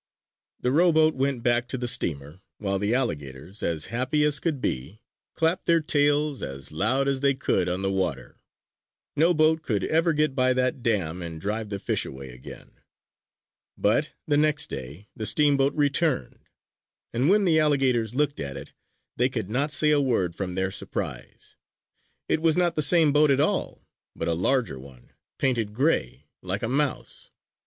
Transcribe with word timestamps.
The 0.61 0.71
rowboat 0.71 1.13
went 1.13 1.43
back 1.43 1.67
to 1.67 1.77
the 1.77 1.87
steamer, 1.87 2.41
while 2.57 2.79
the 2.79 2.95
alligators, 2.95 3.61
as 3.61 3.93
happy 3.93 4.23
as 4.23 4.39
could 4.39 4.59
be, 4.59 4.99
clapped 5.35 5.67
their 5.67 5.79
tails 5.79 6.41
as 6.41 6.71
loud 6.71 7.07
as 7.07 7.19
they 7.19 7.35
could 7.35 7.69
on 7.69 7.83
the 7.83 7.91
water. 7.91 8.41
No 9.15 9.31
boat 9.35 9.61
could 9.61 9.83
ever 9.83 10.11
get 10.13 10.33
by 10.33 10.53
that 10.53 10.81
dam, 10.81 11.21
and 11.21 11.39
drive 11.39 11.69
the 11.69 11.77
fish 11.77 12.03
away 12.03 12.29
again! 12.31 12.71
But 13.77 14.13
the 14.25 14.37
next 14.37 14.71
day 14.71 15.07
the 15.15 15.27
steamboat 15.27 15.75
returned; 15.75 16.47
and 17.13 17.29
when 17.29 17.45
the 17.45 17.59
alligators 17.59 18.15
looked 18.15 18.39
at 18.39 18.57
it, 18.57 18.73
they 19.17 19.29
could 19.29 19.51
not 19.51 19.69
say 19.71 19.91
a 19.91 20.01
word 20.01 20.33
from 20.33 20.55
their 20.55 20.71
surprise: 20.71 21.57
it 22.27 22.41
was 22.41 22.57
not 22.57 22.75
the 22.75 22.81
same 22.81 23.13
boat 23.13 23.29
at 23.29 23.39
all, 23.39 23.87
but 24.15 24.27
a 24.27 24.33
larger 24.33 24.79
one, 24.79 25.11
painted 25.37 25.75
gray 25.75 26.25
like 26.41 26.63
a 26.63 26.67
mouse! 26.67 27.29